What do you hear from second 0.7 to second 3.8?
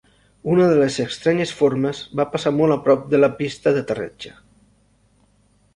les estranyes formes va passar molt a prop de la pista